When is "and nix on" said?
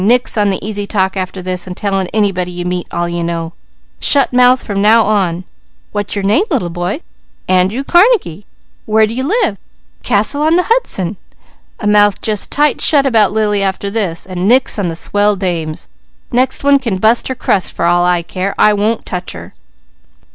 14.25-14.87